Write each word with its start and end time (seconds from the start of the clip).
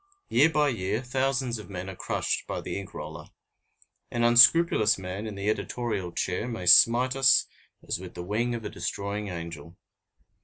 Year 0.29 0.49
by 0.49 0.69
year, 0.69 1.03
thousands 1.03 1.59
of 1.59 1.69
men 1.69 1.87
are 1.87 1.95
crushed 1.95 2.47
by 2.47 2.59
the 2.59 2.75
ink 2.79 2.91
roller. 2.95 3.27
An 4.09 4.23
unscrupulous 4.23 4.97
man 4.97 5.27
in 5.27 5.35
the 5.35 5.47
editorial 5.47 6.11
chair 6.11 6.47
may 6.47 6.65
smite 6.65 7.15
as 7.15 7.45
with 7.99 8.15
the 8.15 8.23
wing 8.23 8.55
of 8.55 8.65
a 8.65 8.69
destroying 8.71 9.27
angel. 9.27 9.77